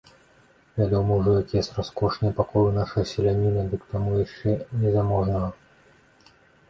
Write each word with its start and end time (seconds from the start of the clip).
Вядома 0.79 1.17
ўжо, 1.17 1.33
якія 1.41 1.61
раскошныя 1.79 2.33
пакоі 2.39 2.65
ў 2.67 2.73
нашага 2.79 3.03
селяніна, 3.11 3.67
ды 3.75 3.81
к 3.83 3.93
таму 3.93 4.17
яшчэ 4.25 4.57
незаможнага. 4.81 5.47